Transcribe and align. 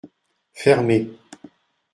Fermez! 0.61 1.05